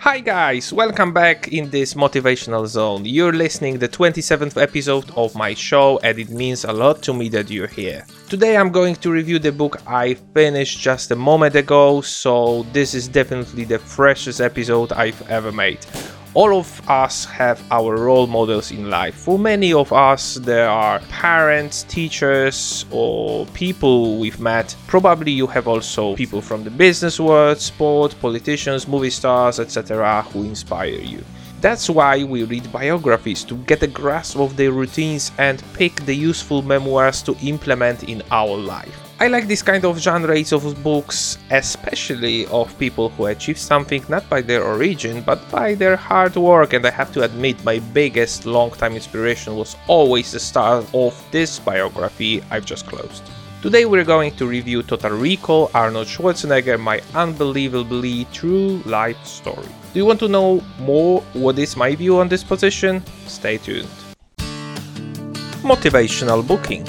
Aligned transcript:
Hi 0.00 0.20
guys, 0.20 0.72
welcome 0.72 1.12
back 1.12 1.48
in 1.48 1.70
this 1.70 1.94
motivational 1.94 2.68
zone. 2.68 3.04
You're 3.04 3.32
listening 3.32 3.80
the 3.80 3.88
27th 3.88 4.56
episode 4.62 5.10
of 5.16 5.34
my 5.34 5.54
show 5.54 5.98
and 6.04 6.16
it 6.20 6.30
means 6.30 6.64
a 6.64 6.72
lot 6.72 7.02
to 7.02 7.12
me 7.12 7.28
that 7.30 7.50
you're 7.50 7.66
here. 7.66 8.06
Today 8.28 8.56
I'm 8.56 8.70
going 8.70 8.94
to 8.94 9.10
review 9.10 9.40
the 9.40 9.50
book 9.50 9.82
I 9.88 10.14
finished 10.14 10.78
just 10.78 11.10
a 11.10 11.16
moment 11.16 11.56
ago, 11.56 12.00
so 12.00 12.62
this 12.72 12.94
is 12.94 13.08
definitely 13.08 13.64
the 13.64 13.80
freshest 13.80 14.40
episode 14.40 14.92
I've 14.92 15.20
ever 15.28 15.50
made 15.50 15.84
all 16.34 16.58
of 16.58 16.88
us 16.88 17.24
have 17.24 17.62
our 17.70 17.96
role 17.96 18.26
models 18.26 18.70
in 18.70 18.90
life. 18.90 19.14
For 19.14 19.38
many 19.38 19.72
of 19.72 19.92
us, 19.92 20.34
there 20.34 20.68
are 20.68 21.00
parents, 21.08 21.84
teachers, 21.84 22.84
or 22.90 23.46
people 23.46 24.18
we've 24.18 24.40
met. 24.40 24.76
Probably 24.86 25.32
you 25.32 25.46
have 25.46 25.66
also 25.66 26.14
people 26.16 26.40
from 26.40 26.64
the 26.64 26.70
business 26.70 27.18
world, 27.18 27.58
sport, 27.58 28.14
politicians, 28.20 28.86
movie 28.86 29.10
stars, 29.10 29.58
etc., 29.58 30.22
who 30.32 30.44
inspire 30.44 30.88
you. 30.88 31.24
That's 31.60 31.90
why 31.90 32.22
we 32.22 32.44
read 32.44 32.70
biographies 32.70 33.42
to 33.44 33.56
get 33.56 33.82
a 33.82 33.88
grasp 33.88 34.38
of 34.38 34.56
their 34.56 34.70
routines 34.70 35.32
and 35.38 35.62
pick 35.74 35.94
the 36.04 36.14
useful 36.14 36.62
memoirs 36.62 37.20
to 37.22 37.36
implement 37.42 38.04
in 38.04 38.22
our 38.30 38.56
life. 38.56 39.07
I 39.20 39.26
like 39.26 39.48
this 39.48 39.62
kind 39.62 39.84
of 39.84 39.98
genres 39.98 40.52
of 40.52 40.80
books, 40.84 41.38
especially 41.50 42.46
of 42.46 42.78
people 42.78 43.08
who 43.08 43.26
achieve 43.26 43.58
something 43.58 44.04
not 44.08 44.28
by 44.30 44.40
their 44.40 44.62
origin 44.62 45.22
but 45.22 45.40
by 45.50 45.74
their 45.74 45.96
hard 45.96 46.36
work, 46.36 46.72
and 46.72 46.86
I 46.86 46.90
have 46.90 47.12
to 47.14 47.24
admit, 47.24 47.64
my 47.64 47.80
biggest 47.92 48.46
long 48.46 48.70
time 48.70 48.94
inspiration 48.94 49.56
was 49.56 49.74
always 49.88 50.30
the 50.30 50.38
start 50.38 50.86
of 50.94 51.20
this 51.32 51.58
biography 51.58 52.44
I've 52.52 52.64
just 52.64 52.86
closed. 52.86 53.24
Today 53.60 53.86
we're 53.86 54.04
going 54.04 54.36
to 54.36 54.46
review 54.46 54.84
Total 54.84 55.10
Recall 55.10 55.72
Arnold 55.74 56.06
Schwarzenegger, 56.06 56.78
my 56.78 57.00
unbelievably 57.16 58.26
true 58.32 58.80
life 58.86 59.18
story. 59.26 59.66
Do 59.94 59.98
you 59.98 60.06
want 60.06 60.20
to 60.20 60.28
know 60.28 60.62
more 60.78 61.22
what 61.32 61.58
is 61.58 61.76
my 61.76 61.96
view 61.96 62.20
on 62.20 62.28
this 62.28 62.44
position? 62.44 63.02
Stay 63.26 63.58
tuned. 63.58 63.88
Motivational 65.66 66.46
booking. 66.46 66.86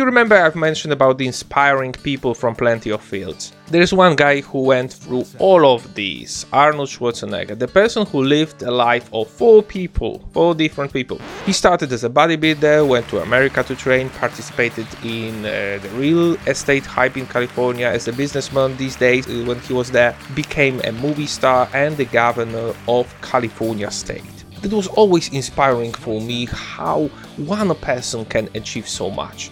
You 0.00 0.06
remember 0.06 0.34
I've 0.34 0.56
mentioned 0.56 0.94
about 0.94 1.18
the 1.18 1.26
inspiring 1.26 1.92
people 1.92 2.32
from 2.32 2.54
plenty 2.54 2.88
of 2.88 3.02
fields. 3.02 3.52
There's 3.66 3.92
one 3.92 4.16
guy 4.16 4.40
who 4.40 4.62
went 4.62 4.94
through 4.94 5.26
all 5.38 5.74
of 5.74 5.92
these, 5.94 6.46
Arnold 6.54 6.88
Schwarzenegger, 6.88 7.58
the 7.58 7.68
person 7.68 8.06
who 8.06 8.22
lived 8.22 8.62
a 8.62 8.70
life 8.70 9.10
of 9.12 9.28
four 9.28 9.62
people, 9.62 10.26
four 10.32 10.54
different 10.54 10.90
people. 10.90 11.20
He 11.44 11.52
started 11.52 11.92
as 11.92 12.02
a 12.02 12.08
bodybuilder, 12.08 12.88
went 12.88 13.08
to 13.08 13.20
America 13.20 13.62
to 13.62 13.76
train, 13.76 14.08
participated 14.08 14.86
in 15.04 15.44
uh, 15.44 15.78
the 15.82 15.90
real 15.96 16.32
estate 16.48 16.86
hype 16.86 17.18
in 17.18 17.26
California 17.26 17.86
as 17.86 18.08
a 18.08 18.14
businessman 18.14 18.78
these 18.78 18.96
days 18.96 19.28
uh, 19.28 19.44
when 19.44 19.60
he 19.60 19.74
was 19.74 19.90
there, 19.90 20.16
became 20.34 20.80
a 20.84 20.92
movie 20.92 21.26
star 21.26 21.68
and 21.74 21.94
the 21.98 22.06
governor 22.06 22.72
of 22.88 23.14
California 23.20 23.90
state. 23.90 24.24
It 24.62 24.72
was 24.72 24.86
always 24.86 25.28
inspiring 25.28 25.92
for 25.92 26.22
me 26.22 26.46
how 26.46 27.10
one 27.36 27.74
person 27.74 28.24
can 28.24 28.48
achieve 28.54 28.88
so 28.88 29.10
much. 29.10 29.50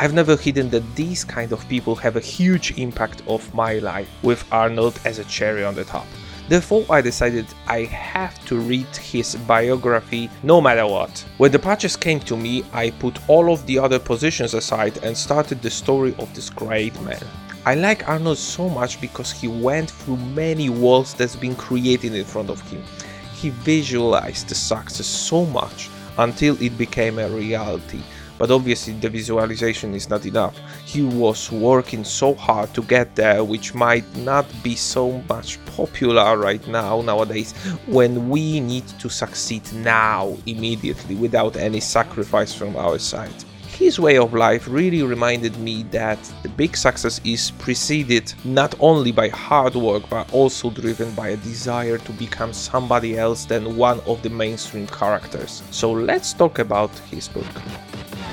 I've 0.00 0.14
never 0.14 0.36
hidden 0.36 0.70
that 0.70 0.94
these 0.94 1.24
kind 1.24 1.50
of 1.50 1.68
people 1.68 1.96
have 1.96 2.14
a 2.14 2.20
huge 2.20 2.78
impact 2.78 3.20
of 3.26 3.52
my 3.52 3.80
life, 3.80 4.08
with 4.22 4.44
Arnold 4.52 5.00
as 5.04 5.18
a 5.18 5.24
cherry 5.24 5.64
on 5.64 5.74
the 5.74 5.82
top. 5.82 6.06
Therefore, 6.48 6.86
I 6.88 7.00
decided 7.00 7.46
I 7.66 7.80
have 7.80 8.38
to 8.46 8.60
read 8.60 8.86
his 8.96 9.34
biography 9.34 10.30
no 10.44 10.60
matter 10.60 10.86
what. 10.86 11.24
When 11.38 11.50
the 11.50 11.58
purchase 11.58 11.96
came 11.96 12.20
to 12.20 12.36
me, 12.36 12.64
I 12.72 12.90
put 12.90 13.28
all 13.28 13.52
of 13.52 13.66
the 13.66 13.80
other 13.80 13.98
positions 13.98 14.54
aside 14.54 15.02
and 15.02 15.18
started 15.18 15.62
the 15.62 15.70
story 15.70 16.14
of 16.20 16.32
this 16.32 16.48
great 16.48 16.94
man. 17.02 17.24
I 17.66 17.74
like 17.74 18.08
Arnold 18.08 18.38
so 18.38 18.68
much 18.68 19.00
because 19.00 19.32
he 19.32 19.48
went 19.48 19.90
through 19.90 20.18
many 20.18 20.68
walls 20.68 21.12
that's 21.12 21.34
been 21.34 21.56
created 21.56 22.14
in 22.14 22.24
front 22.24 22.50
of 22.50 22.60
him. 22.70 22.84
He 23.34 23.50
visualized 23.50 24.48
the 24.48 24.54
success 24.54 25.08
so 25.08 25.44
much 25.44 25.90
until 26.18 26.60
it 26.62 26.78
became 26.78 27.18
a 27.18 27.28
reality 27.28 28.00
but 28.38 28.50
obviously 28.50 28.94
the 28.94 29.08
visualization 29.08 29.94
is 29.94 30.08
not 30.08 30.24
enough. 30.24 30.56
He 30.84 31.02
was 31.02 31.50
working 31.50 32.04
so 32.04 32.34
hard 32.34 32.72
to 32.74 32.82
get 32.82 33.14
there, 33.14 33.44
which 33.44 33.74
might 33.74 34.06
not 34.16 34.46
be 34.62 34.76
so 34.76 35.22
much 35.28 35.58
popular 35.66 36.38
right 36.38 36.66
now 36.68 37.02
nowadays 37.02 37.52
when 37.86 38.28
we 38.28 38.60
need 38.60 38.86
to 39.00 39.08
succeed 39.08 39.62
now, 39.72 40.36
immediately, 40.46 41.16
without 41.16 41.56
any 41.56 41.80
sacrifice 41.80 42.54
from 42.54 42.76
our 42.76 42.98
side. 42.98 43.44
His 43.78 44.00
way 44.00 44.18
of 44.18 44.34
life 44.34 44.66
really 44.66 45.04
reminded 45.04 45.56
me 45.58 45.84
that 45.92 46.18
the 46.42 46.48
big 46.48 46.76
success 46.76 47.20
is 47.24 47.52
preceded 47.52 48.34
not 48.44 48.74
only 48.80 49.12
by 49.12 49.28
hard 49.28 49.76
work 49.76 50.02
but 50.10 50.32
also 50.32 50.70
driven 50.70 51.12
by 51.12 51.28
a 51.28 51.36
desire 51.36 51.98
to 51.98 52.12
become 52.14 52.52
somebody 52.52 53.16
else 53.16 53.44
than 53.44 53.76
one 53.76 54.00
of 54.00 54.20
the 54.22 54.30
mainstream 54.30 54.88
characters. 54.88 55.62
So 55.70 55.92
let's 55.92 56.32
talk 56.32 56.58
about 56.58 56.90
his 57.10 57.28
book. 57.28 57.46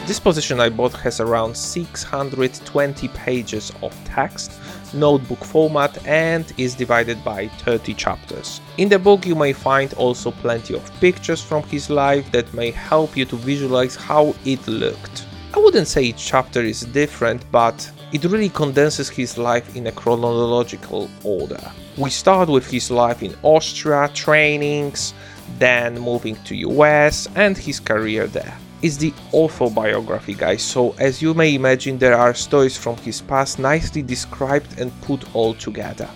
This 0.08 0.20
position 0.20 0.60
I 0.60 0.70
bought 0.70 0.94
has 0.98 1.20
around 1.20 1.58
620 1.58 3.08
pages 3.08 3.72
of 3.82 3.92
text, 4.06 4.52
notebook 4.94 5.44
format 5.44 6.06
and 6.06 6.46
is 6.60 6.76
divided 6.76 7.24
by 7.24 7.48
30 7.48 7.96
chapters. 7.96 8.62
In 8.78 8.88
the 8.88 9.00
book 9.00 9.26
you 9.26 9.34
may 9.34 9.52
find 9.52 9.96
also 9.96 10.30
plenty 10.30 10.76
of 10.76 10.92
pictures 11.00 11.42
from 11.42 11.64
his 11.64 11.90
life 11.90 12.32
that 12.34 12.54
may 12.54 12.70
help 12.70 13.18
you 13.18 13.26
to 13.26 13.36
visualize 13.36 13.96
how 13.96 14.36
it 14.46 14.68
looked. 14.68 15.26
I 15.56 15.58
wouldn't 15.58 15.88
say 15.88 16.04
each 16.04 16.24
chapter 16.24 16.62
is 16.62 16.82
different, 16.82 17.44
but 17.52 17.92
it 18.14 18.26
really 18.26 18.50
condenses 18.50 19.10
his 19.10 19.40
life 19.40 19.76
in 19.76 19.88
a 19.88 19.92
chronological 19.92 21.10
order. 21.24 21.72
We 21.98 22.12
start 22.12 22.48
with 22.48 22.70
his 22.70 22.92
life 22.92 23.24
in 23.24 23.36
Austria, 23.42 24.12
trainings, 24.14 25.16
then 25.58 25.98
moving 25.98 26.36
to 26.44 26.56
US 26.58 27.28
and 27.36 27.58
his 27.58 27.80
career 27.80 28.28
there 28.28 28.56
is 28.82 28.98
the 28.98 29.14
autobiography, 29.34 30.34
guys. 30.34 30.62
So, 30.62 30.96
as 31.00 31.22
you 31.22 31.34
may 31.34 31.56
imagine, 31.56 31.98
there 31.98 32.18
are 32.18 32.34
stories 32.34 32.78
from 32.78 32.98
his 32.98 33.22
past 33.22 33.60
nicely 33.60 34.02
described 34.02 34.80
and 34.80 34.92
put 35.02 35.36
all 35.36 35.54
together. 35.54 36.10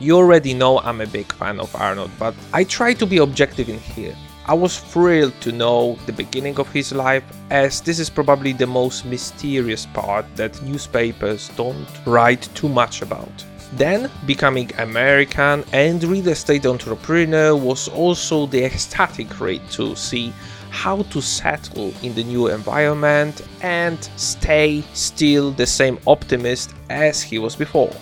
You 0.00 0.16
already 0.16 0.54
know 0.54 0.78
I'm 0.80 1.00
a 1.00 1.06
big 1.06 1.32
fan 1.32 1.58
of 1.58 1.74
Arnold, 1.74 2.10
but 2.18 2.34
I 2.52 2.64
try 2.64 2.94
to 2.94 3.06
be 3.06 3.18
objective 3.18 3.68
in 3.68 3.78
here. 3.78 4.14
I 4.46 4.54
was 4.54 4.78
thrilled 4.78 5.38
to 5.42 5.52
know 5.52 5.98
the 6.06 6.12
beginning 6.12 6.58
of 6.58 6.72
his 6.72 6.92
life, 6.92 7.24
as 7.50 7.82
this 7.82 7.98
is 7.98 8.08
probably 8.08 8.52
the 8.52 8.66
most 8.66 9.04
mysterious 9.04 9.84
part 9.86 10.24
that 10.36 10.62
newspapers 10.62 11.50
don't 11.56 11.86
write 12.06 12.48
too 12.54 12.68
much 12.68 13.02
about. 13.02 13.44
Then, 13.74 14.10
becoming 14.24 14.70
American 14.78 15.64
and 15.72 16.02
real 16.02 16.28
estate 16.28 16.64
entrepreneur 16.64 17.54
was 17.54 17.88
also 17.88 18.46
the 18.46 18.64
ecstatic 18.64 19.38
rate 19.40 19.68
to 19.72 19.94
see 19.94 20.32
how 20.70 21.02
to 21.02 21.20
settle 21.20 21.92
in 22.02 22.14
the 22.14 22.24
new 22.24 22.48
environment 22.48 23.42
and 23.62 24.02
stay 24.16 24.82
still 24.92 25.50
the 25.52 25.66
same 25.66 25.98
optimist 26.06 26.74
as 26.90 27.22
he 27.22 27.38
was 27.38 27.56
before. 27.56 27.92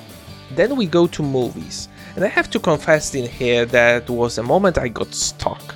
Then 0.53 0.77
we 0.77 0.87
go 0.87 1.07
to 1.09 1.23
movies, 1.23 1.89
and 2.15 2.25
I 2.25 2.29
have 2.29 2.51
to 2.51 2.61
confess 2.61 3.15
in 3.15 3.29
here 3.29 3.65
that 3.67 4.09
was 4.09 4.39
a 4.39 4.43
moment 4.43 4.79
I 4.79 4.89
got 4.89 5.13
stuck. 5.15 5.75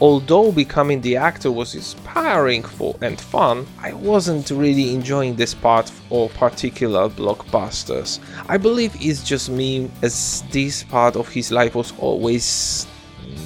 Although 0.00 0.52
becoming 0.52 1.00
the 1.00 1.16
actor 1.16 1.50
was 1.50 1.74
inspiring 1.74 2.62
for 2.62 2.96
and 3.00 3.20
fun, 3.20 3.66
I 3.80 3.94
wasn't 3.94 4.50
really 4.50 4.94
enjoying 4.94 5.34
this 5.34 5.54
part 5.54 5.90
of 6.12 6.32
particular 6.34 7.08
blockbusters. 7.08 8.20
I 8.48 8.58
believe 8.58 8.94
it's 9.00 9.24
just 9.24 9.50
me 9.50 9.90
as 10.02 10.44
this 10.52 10.84
part 10.84 11.16
of 11.16 11.28
his 11.28 11.50
life 11.50 11.74
was 11.74 11.92
always 11.98 12.86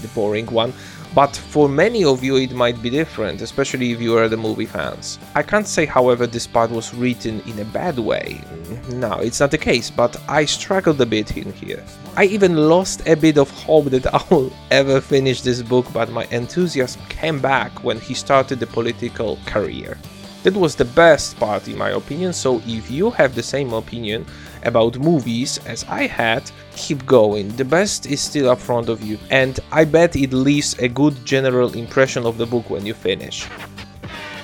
the 0.03 0.09
boring 0.09 0.47
one 0.47 0.75
but 1.15 1.37
for 1.37 1.69
many 1.69 2.05
of 2.05 2.25
you 2.25 2.37
it 2.37 2.53
might 2.53 2.81
be 2.83 2.91
different, 2.91 3.43
especially 3.43 3.93
if 3.93 4.01
you 4.01 4.17
are 4.17 4.29
the 4.29 4.37
movie 4.37 4.67
fans. 4.67 5.19
I 5.35 5.43
can't 5.43 5.67
say 5.67 5.85
however 5.85 6.27
this 6.27 6.47
part 6.47 6.71
was 6.71 6.95
written 6.95 7.41
in 7.41 7.59
a 7.59 7.65
bad 7.65 7.99
way. 7.99 8.41
No, 8.91 9.13
it's 9.15 9.41
not 9.41 9.51
the 9.51 9.59
case, 9.59 9.91
but 9.91 10.17
I 10.29 10.45
struggled 10.45 11.01
a 11.01 11.07
bit 11.07 11.37
in 11.37 11.53
here. 11.53 11.85
I 12.17 12.25
even 12.25 12.57
lost 12.69 13.07
a 13.07 13.17
bit 13.17 13.39
of 13.39 13.51
hope 13.51 13.87
that 13.87 14.13
I 14.15 14.23
will 14.31 14.53
ever 14.71 15.01
finish 15.01 15.43
this 15.43 15.63
book, 15.63 15.87
but 15.93 16.11
my 16.11 16.27
enthusiasm 16.31 17.03
came 17.09 17.41
back 17.41 17.85
when 17.85 17.99
he 17.99 18.15
started 18.15 18.61
the 18.61 18.67
political 18.67 19.39
career. 19.47 19.99
That 20.43 20.55
was 20.57 20.75
the 20.75 20.85
best 20.85 21.39
part 21.39 21.69
in 21.69 21.79
my 21.79 21.91
opinion, 21.91 22.33
so 22.33 22.61
if 22.67 22.91
you 22.91 23.11
have 23.11 23.37
the 23.37 23.43
same 23.45 23.73
opinion 23.73 24.27
about 24.65 24.99
movies 24.99 25.59
as 25.67 25.85
I 25.85 26.09
had, 26.09 26.51
keep 26.75 27.07
going. 27.07 27.49
The 27.51 27.65
best 27.65 28.07
is 28.07 28.21
still 28.21 28.51
up 28.51 28.59
front 28.59 28.89
of 28.89 29.03
you, 29.03 29.19
and 29.31 29.61
I 29.71 29.85
bet 29.85 30.17
it 30.17 30.33
leaves 30.33 30.77
a 30.81 30.89
good 30.89 31.25
general 31.25 31.73
impression 31.75 32.27
of 32.27 32.39
the 32.39 32.47
book 32.47 32.71
when 32.71 32.85
you 32.85 32.93
finish. 32.93 33.47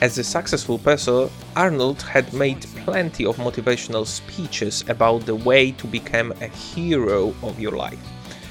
As 0.00 0.16
a 0.18 0.22
successful 0.22 0.78
person, 0.78 1.28
Arnold 1.56 2.02
had 2.02 2.32
made 2.32 2.64
plenty 2.84 3.26
of 3.26 3.36
motivational 3.38 4.06
speeches 4.06 4.84
about 4.88 5.26
the 5.26 5.34
way 5.34 5.72
to 5.72 5.88
become 5.88 6.30
a 6.40 6.46
hero 6.46 7.34
of 7.42 7.58
your 7.58 7.72
life. 7.72 7.98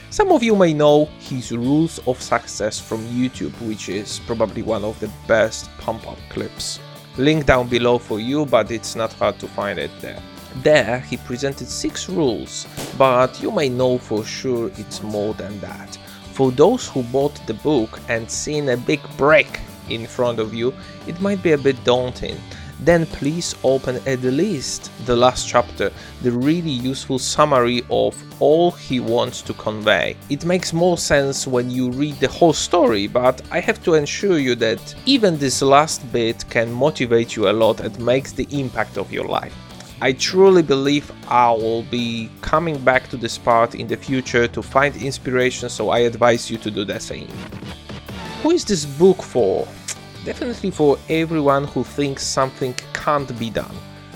Some 0.09 0.33
of 0.33 0.43
you 0.43 0.53
may 0.53 0.73
know 0.73 1.05
his 1.19 1.53
Rules 1.53 1.99
of 2.07 2.21
Success 2.21 2.77
from 2.77 3.05
YouTube, 3.07 3.53
which 3.65 3.87
is 3.87 4.19
probably 4.27 4.63
one 4.63 4.83
of 4.83 4.99
the 4.99 5.09
best 5.27 5.69
pump 5.77 6.05
up 6.05 6.17
clips. 6.29 6.81
Link 7.17 7.47
down 7.47 7.67
below 7.67 7.97
for 7.97 8.19
you, 8.19 8.45
but 8.45 8.69
it's 8.69 8.95
not 8.95 9.11
hard 9.13 9.39
to 9.39 9.47
find 9.47 9.79
it 9.79 9.91
there. 10.01 10.21
There, 10.61 10.99
he 10.99 11.17
presented 11.17 11.67
six 11.67 12.07
rules, 12.07 12.67
but 12.97 13.41
you 13.41 13.51
may 13.51 13.69
know 13.69 13.97
for 13.97 14.23
sure 14.23 14.71
it's 14.77 15.01
more 15.01 15.33
than 15.33 15.59
that. 15.59 15.97
For 16.33 16.51
those 16.51 16.87
who 16.87 17.01
bought 17.03 17.35
the 17.47 17.55
book 17.55 17.99
and 18.07 18.29
seen 18.29 18.69
a 18.69 18.77
big 18.77 19.01
break 19.17 19.59
in 19.89 20.05
front 20.05 20.37
of 20.39 20.53
you, 20.53 20.73
it 21.07 21.19
might 21.19 21.41
be 21.41 21.53
a 21.53 21.57
bit 21.57 21.83
daunting 21.83 22.37
then 22.79 23.05
please 23.07 23.55
open 23.63 23.95
at 24.05 24.21
least 24.21 24.91
the 25.05 25.15
last 25.15 25.47
chapter, 25.47 25.91
the 26.21 26.31
really 26.31 26.69
useful 26.69 27.19
summary 27.19 27.83
of 27.89 28.15
all 28.39 28.71
he 28.71 28.99
wants 28.99 29.41
to 29.41 29.53
convey. 29.53 30.15
It 30.29 30.45
makes 30.45 30.73
more 30.73 30.97
sense 30.97 31.47
when 31.47 31.69
you 31.69 31.89
read 31.89 32.15
the 32.15 32.27
whole 32.27 32.53
story, 32.53 33.07
but 33.07 33.41
I 33.51 33.59
have 33.59 33.83
to 33.83 33.95
assure 33.95 34.37
you 34.37 34.55
that 34.55 34.95
even 35.05 35.37
this 35.37 35.61
last 35.61 36.11
bit 36.11 36.47
can 36.49 36.71
motivate 36.71 37.35
you 37.35 37.49
a 37.49 37.51
lot 37.51 37.79
and 37.79 37.97
makes 37.99 38.31
the 38.31 38.47
impact 38.51 38.97
of 38.97 39.11
your 39.11 39.25
life. 39.25 39.55
I 39.99 40.13
truly 40.13 40.61
believe 40.61 41.11
I 41.27 41.49
will 41.49 41.81
be 41.83 42.29
coming 42.41 42.77
back 42.77 43.09
to 43.09 43.17
this 43.17 43.35
part 43.39 43.73
in 43.73 43.87
the 43.87 43.97
future 43.97 44.47
to 44.47 44.61
find 44.61 44.95
inspiration, 44.95 45.69
so 45.69 45.89
I 45.89 45.99
advise 45.99 46.51
you 46.51 46.59
to 46.59 46.69
do 46.69 46.85
the 46.85 46.99
same. 46.99 47.27
Who 48.43 48.51
is 48.51 48.63
this 48.63 48.85
book 48.85 49.23
for? 49.23 49.67
Definitely 50.27 50.71
for 50.71 50.97
everyone 51.07 51.63
who 51.63 51.85
thinks 51.85 52.21
something 52.21 52.73
can't 52.91 53.39
be 53.39 53.49
done. 53.49 53.73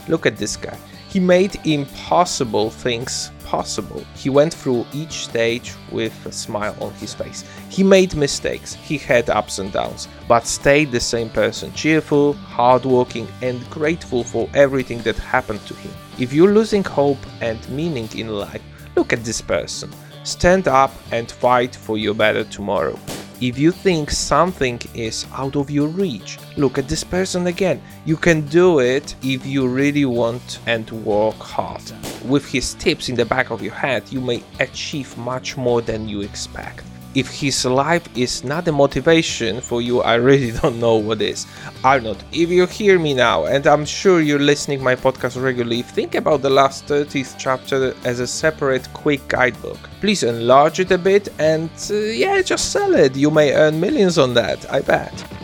Look 0.09 0.25
at 0.25 0.35
this 0.35 0.57
guy. 0.57 0.77
He 1.07 1.21
made 1.21 1.65
impossible 1.65 2.69
things 2.69 3.31
possible. 3.45 4.03
He 4.13 4.29
went 4.29 4.53
through 4.53 4.85
each 4.91 5.23
stage 5.23 5.73
with 5.89 6.13
a 6.25 6.33
smile 6.33 6.75
on 6.81 6.93
his 6.95 7.13
face. 7.13 7.45
He 7.69 7.81
made 7.81 8.13
mistakes, 8.13 8.73
he 8.73 8.97
had 8.97 9.29
ups 9.29 9.59
and 9.59 9.71
downs, 9.71 10.09
but 10.27 10.45
stayed 10.45 10.91
the 10.91 10.99
same 10.99 11.29
person, 11.29 11.71
cheerful, 11.75 12.33
hardworking, 12.33 13.29
and 13.41 13.57
grateful 13.69 14.25
for 14.25 14.49
everything 14.53 15.01
that 15.03 15.15
happened 15.15 15.65
to 15.67 15.73
him. 15.75 15.93
If 16.19 16.33
you're 16.33 16.53
losing 16.53 16.83
hope 16.83 17.25
and 17.39 17.57
meaning 17.69 18.09
in 18.13 18.27
life, 18.27 18.61
look 18.97 19.13
at 19.13 19.23
this 19.23 19.39
person. 19.39 19.89
Stand 20.25 20.67
up 20.67 20.91
and 21.13 21.31
fight 21.31 21.73
for 21.73 21.97
your 21.97 22.15
better 22.15 22.43
tomorrow. 22.43 22.99
If 23.41 23.57
you 23.57 23.71
think 23.71 24.11
something 24.11 24.79
is 24.93 25.25
out 25.33 25.55
of 25.55 25.71
your 25.71 25.87
reach, 25.87 26.37
look 26.57 26.77
at 26.77 26.87
this 26.87 27.03
person 27.03 27.47
again. 27.47 27.81
You 28.05 28.15
can 28.15 28.41
do 28.41 28.77
it 28.77 29.15
if 29.23 29.43
you 29.47 29.67
really 29.67 30.05
want 30.05 30.59
and 30.67 30.87
work 31.03 31.39
hard. 31.39 31.81
With 32.23 32.47
his 32.47 32.75
tips 32.75 33.09
in 33.09 33.15
the 33.15 33.25
back 33.25 33.49
of 33.49 33.63
your 33.63 33.73
head, 33.73 34.03
you 34.11 34.21
may 34.21 34.43
achieve 34.59 35.17
much 35.17 35.57
more 35.57 35.81
than 35.81 36.07
you 36.07 36.21
expect 36.21 36.83
if 37.15 37.29
his 37.29 37.65
life 37.65 38.07
is 38.17 38.43
not 38.43 38.67
a 38.67 38.71
motivation 38.71 39.61
for 39.61 39.81
you, 39.81 40.01
I 40.01 40.15
really 40.15 40.51
don't 40.61 40.79
know 40.79 40.95
what 40.95 41.21
is. 41.21 41.45
Arnold, 41.83 42.23
if 42.31 42.49
you 42.49 42.65
hear 42.65 42.99
me 42.99 43.13
now, 43.13 43.45
and 43.45 43.67
I'm 43.67 43.85
sure 43.85 44.21
you're 44.21 44.39
listening 44.39 44.83
my 44.83 44.95
podcast 44.95 45.41
regularly, 45.41 45.81
think 45.81 46.15
about 46.15 46.41
the 46.41 46.49
last 46.49 46.85
30th 46.87 47.35
chapter 47.37 47.95
as 48.05 48.19
a 48.19 48.27
separate 48.27 48.91
quick 48.93 49.27
guidebook. 49.27 49.77
Please 49.99 50.23
enlarge 50.23 50.79
it 50.79 50.91
a 50.91 50.97
bit 50.97 51.29
and 51.39 51.69
uh, 51.89 51.95
yeah, 51.95 52.41
just 52.41 52.71
sell 52.71 52.93
it. 52.95 53.15
You 53.15 53.31
may 53.31 53.53
earn 53.53 53.79
millions 53.79 54.17
on 54.17 54.33
that, 54.35 54.71
I 54.71 54.81
bet. 54.81 55.40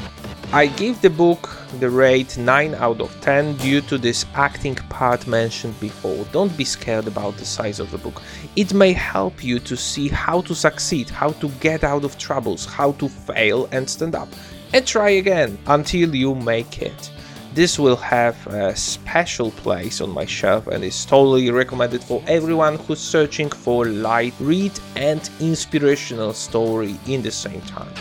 I 0.54 0.68
give 0.68 1.02
the 1.02 1.10
book 1.10 1.50
the 1.82 1.90
rate 1.90 2.38
9 2.38 2.76
out 2.76 3.02
of 3.02 3.20
10 3.20 3.58
due 3.58 3.82
to 3.82 3.98
this 3.98 4.26
acting 4.34 4.76
part 4.76 5.28
mentioned 5.28 5.78
before. 5.82 6.26
Don't 6.32 6.56
be 6.56 6.64
scared 6.64 7.06
about 7.06 7.36
the 7.36 7.44
size 7.44 7.82
of 7.82 7.92
the 7.92 7.98
book. 7.98 8.22
It 8.56 8.74
may 8.74 8.94
help 8.94 9.44
you 9.44 9.60
to 9.60 9.76
see 9.76 10.08
how 10.08 10.40
to 10.42 10.56
succeed, 10.56 11.10
how 11.10 11.32
to 11.32 11.50
get 11.60 11.84
out 11.84 12.06
of 12.06 12.18
troubles, 12.18 12.66
how 12.66 12.94
to 12.94 13.10
fail 13.10 13.68
and 13.74 13.90
stand 13.90 14.16
up. 14.16 14.30
And 14.72 14.88
try 14.88 15.10
again 15.10 15.58
until 15.68 16.16
you 16.16 16.34
make 16.34 16.82
it. 16.82 17.12
This 17.54 17.78
will 17.78 17.98
have 17.98 18.48
a 18.48 18.74
special 18.74 19.52
place 19.52 20.00
on 20.00 20.12
my 20.12 20.26
shelf 20.26 20.68
and 20.68 20.82
is 20.82 21.06
totally 21.06 21.52
recommended 21.52 22.02
for 22.02 22.24
everyone 22.26 22.78
who's 22.78 23.02
searching 23.02 23.50
for 23.50 23.86
light 23.86 24.34
read 24.40 24.80
and 24.96 25.30
inspirational 25.42 26.32
story 26.32 26.96
in 27.06 27.22
the 27.22 27.32
same 27.32 27.62
time. 27.64 27.92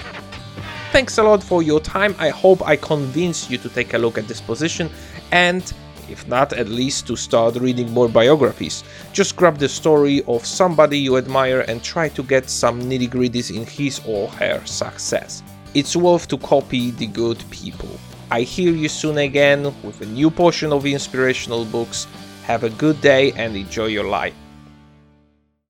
Thanks 0.96 1.19
a 1.19 1.22
lot 1.22 1.43
for 1.43 1.62
your 1.62 1.78
time. 1.78 2.14
I 2.19 2.31
hope 2.31 2.66
I 2.66 2.75
convinced 2.75 3.50
you 3.50 3.58
to 3.58 3.69
take 3.69 3.93
a 3.93 3.98
look 3.98 4.16
at 4.16 4.26
this 4.28 4.40
position 4.40 4.88
and 5.31 5.62
if 6.08 6.26
not, 6.26 6.54
at 6.54 6.70
least 6.70 7.06
to 7.08 7.16
start 7.16 7.56
reading 7.56 7.93
more 7.93 8.08
biographies. 8.08 8.82
Just 9.12 9.37
grab 9.37 9.58
the 9.58 9.69
story 9.69 10.22
of 10.26 10.46
somebody 10.46 10.98
you 10.98 11.19
admire 11.19 11.66
and 11.69 11.84
try 11.84 12.08
to 12.08 12.22
get 12.22 12.48
some 12.48 12.81
nitty 12.81 13.10
gritties 13.10 13.54
in 13.54 13.66
his 13.66 14.00
or 14.06 14.28
her 14.40 14.64
success. 14.64 15.43
It's 15.75 15.94
worth 15.94 16.28
to 16.28 16.38
copy 16.38 16.93
the 16.93 17.08
good 17.08 17.44
people. 17.50 17.90
I 18.31 18.40
hear 18.40 18.72
you 18.72 18.88
soon 18.88 19.19
again 19.19 19.64
with 19.82 20.00
a 20.00 20.06
new 20.06 20.31
portion 20.31 20.72
of 20.72 20.87
inspirational 20.87 21.66
books. 21.66 22.06
Have 22.44 22.64
a 22.64 22.70
good 22.70 22.98
day 23.02 23.32
and 23.32 23.54
enjoy 23.54 23.88
your 23.88 24.08
life. 24.08 24.32